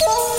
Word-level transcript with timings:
Oh 0.00 0.38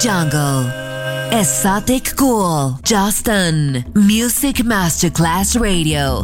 Jungle. 0.00 0.72
Esoticool. 1.30 2.78
Justin. 2.82 3.84
Music 3.94 4.64
Masterclass 4.64 5.54
Radio. 5.60 6.22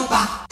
bomba. 0.00 0.49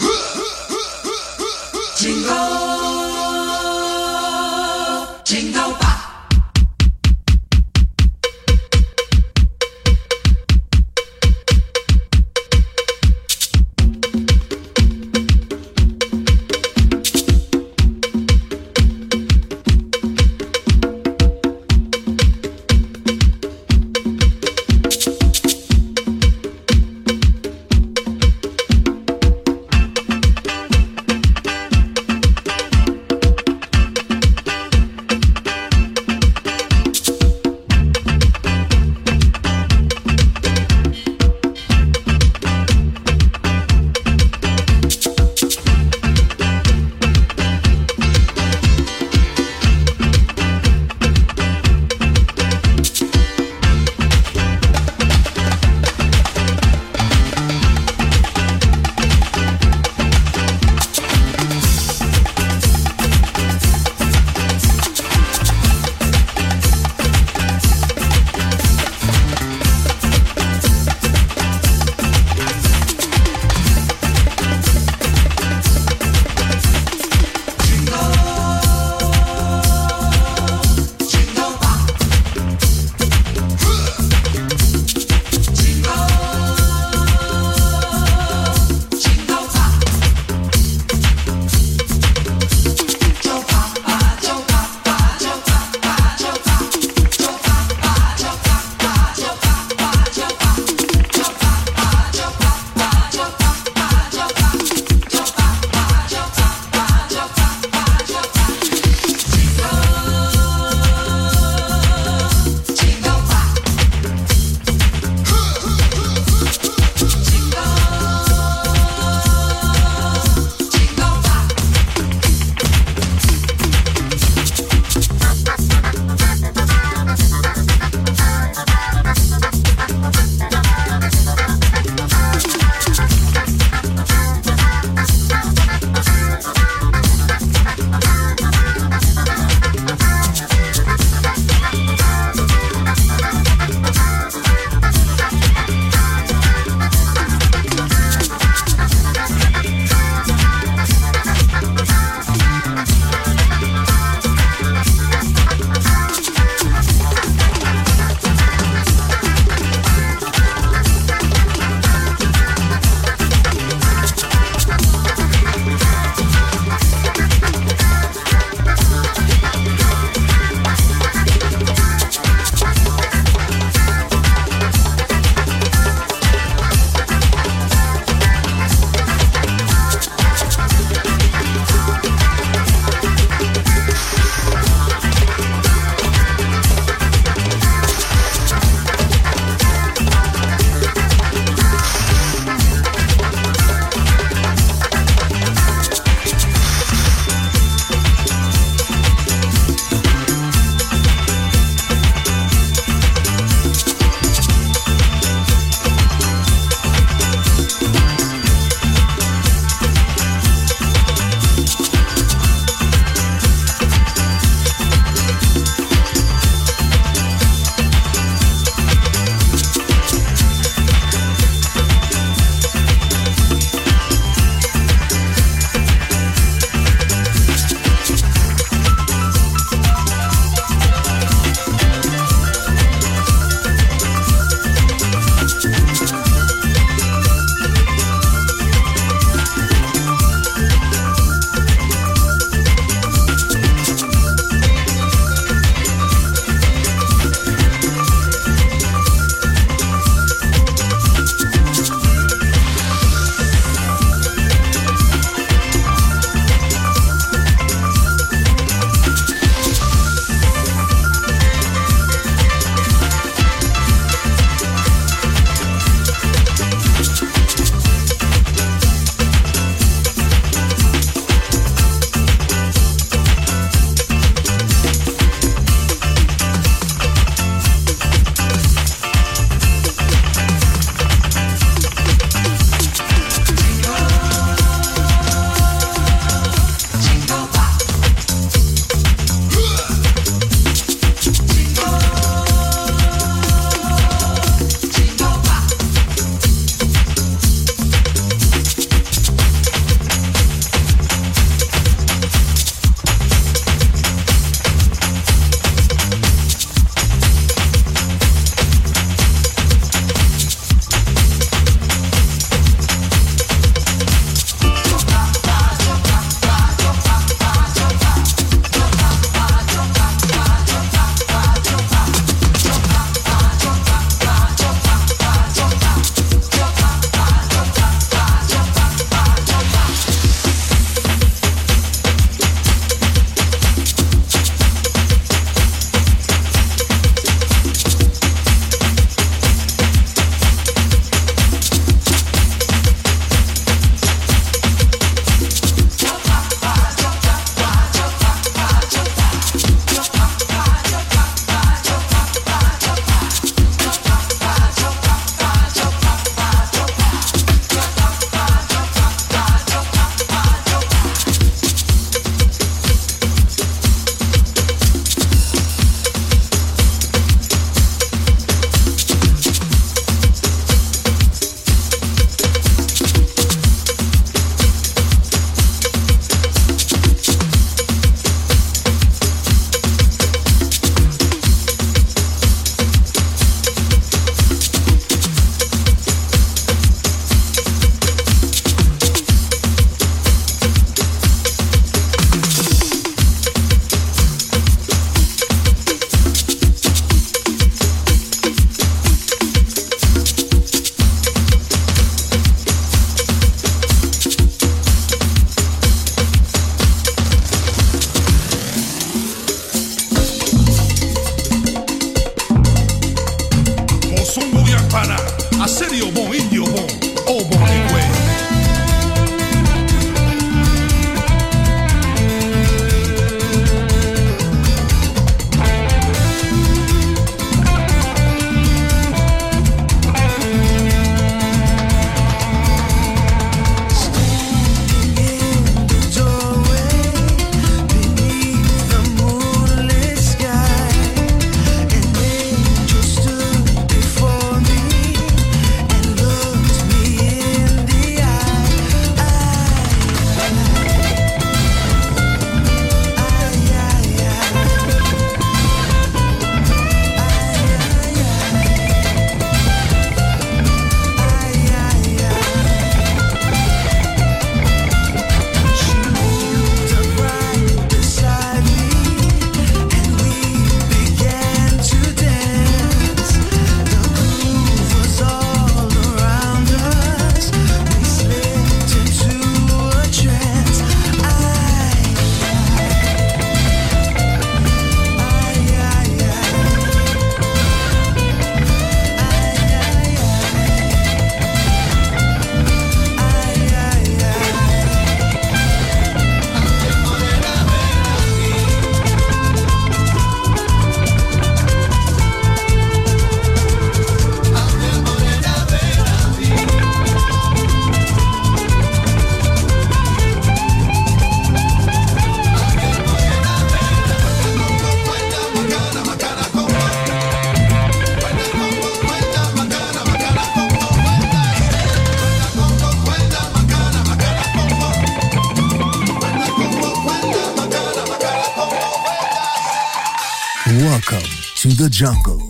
Jungle. 531.98 532.40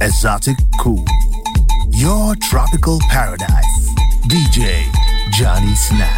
Exotic 0.00 0.56
Cool. 0.80 1.04
Your 1.90 2.34
tropical 2.42 2.98
paradise. 3.08 3.94
DJ 4.26 4.90
Johnny 5.30 5.72
Snack. 5.76 6.17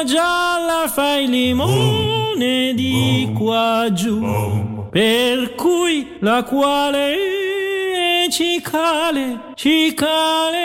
Luna 0.00 0.04
gialla 0.04 0.88
fai 0.88 1.26
limone 1.28 2.72
di 2.74 3.30
qua 3.36 3.88
giù, 3.92 4.18
per 4.90 5.54
cui 5.54 6.16
la 6.20 6.42
quale 6.42 8.26
cicale, 8.30 9.52
cicale, 9.54 10.59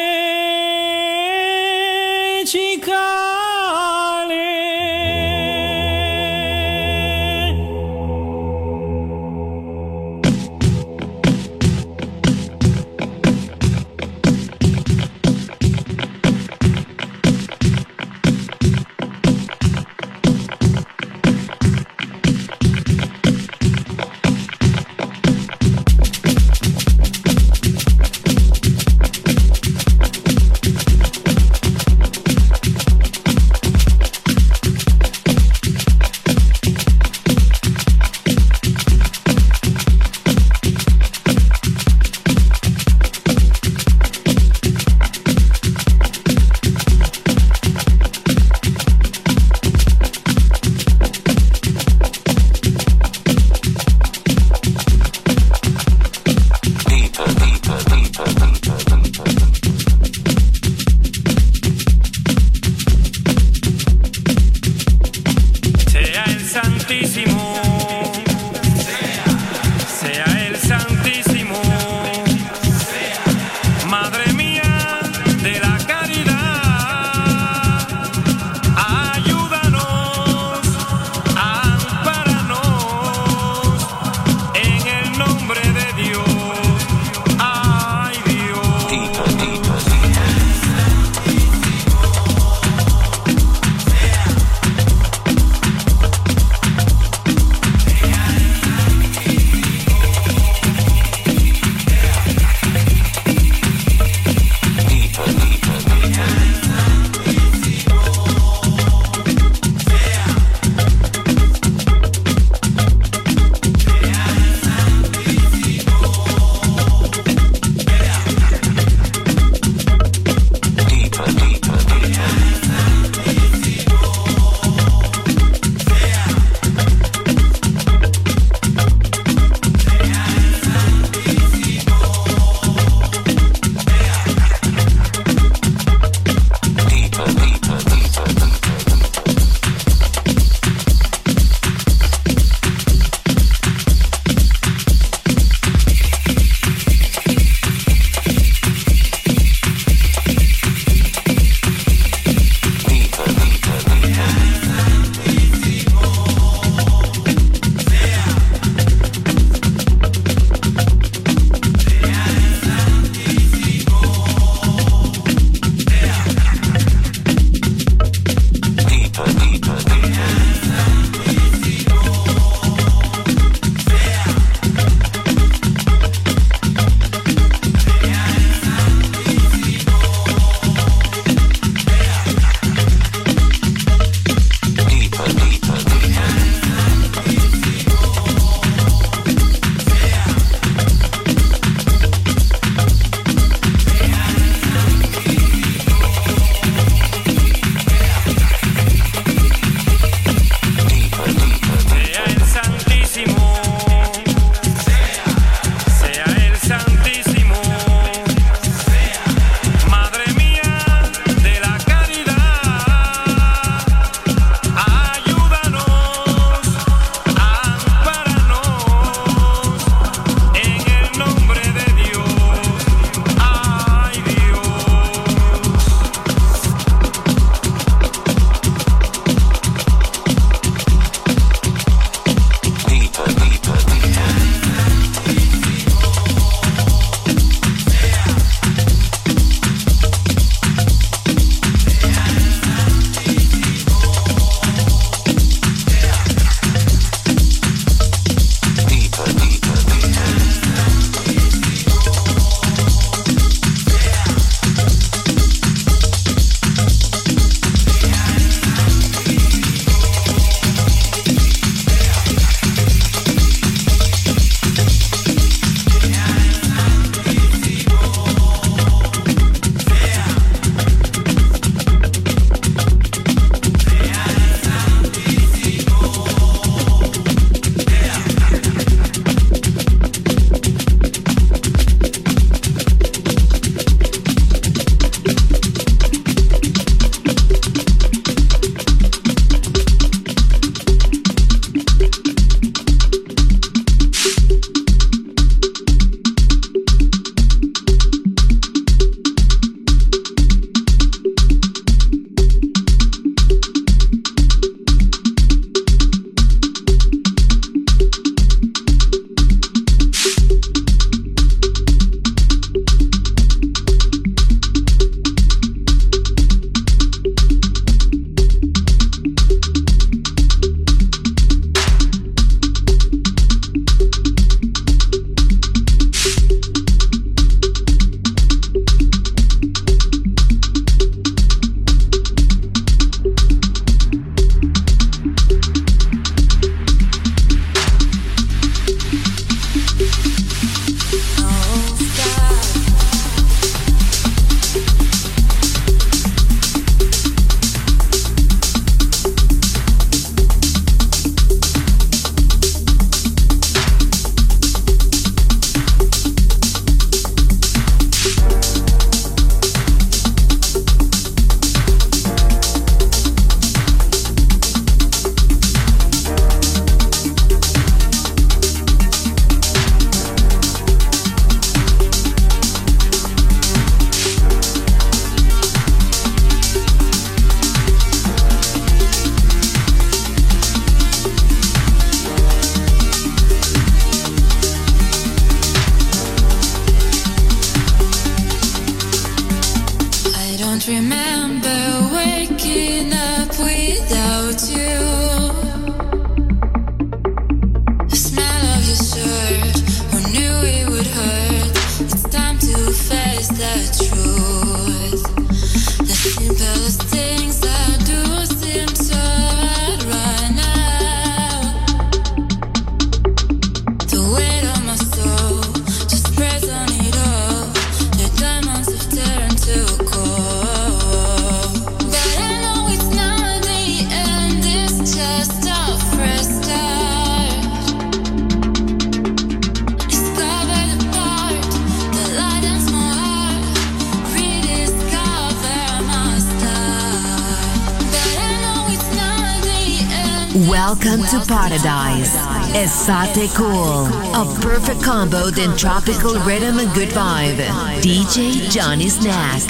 Welcome 440.88 441.24
to 441.24 441.44
Paradise. 441.48 442.36
Esoticool. 442.76 444.06
A 444.36 444.62
perfect 444.62 445.02
combo 445.02 445.48
in 445.48 445.76
tropical 445.76 446.36
rhythm 446.42 446.78
and 446.78 446.94
good 446.94 447.10
vibe. 447.10 447.58
DJ 448.04 448.70
Johnny 448.70 449.10
Snack. 449.10 449.64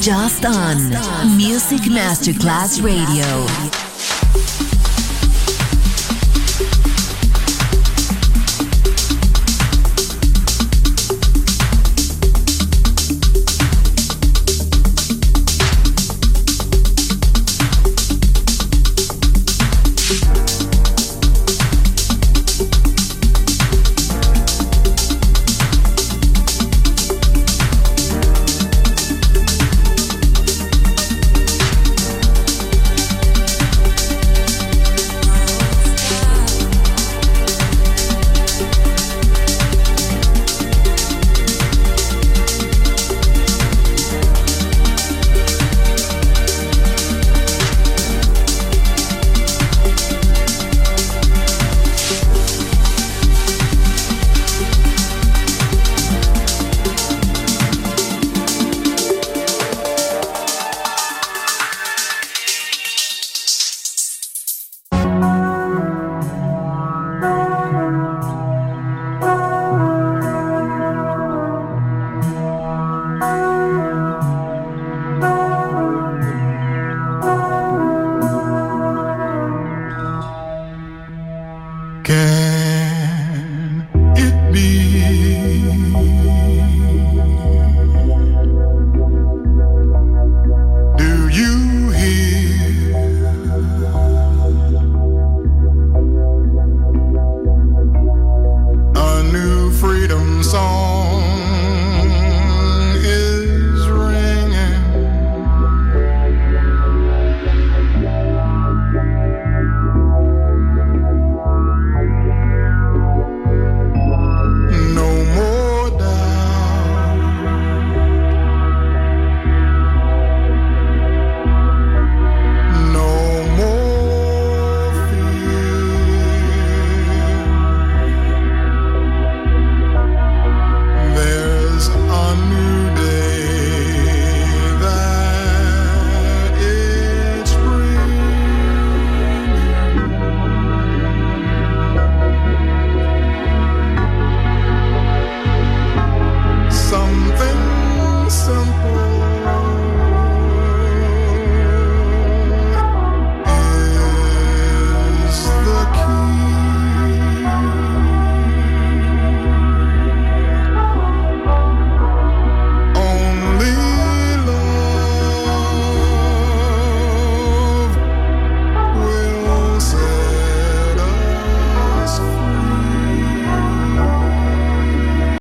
Just 0.00 0.44
on 0.44 0.90
Music 1.36 1.80
Masterclass 1.90 2.80
Radio. 2.84 3.79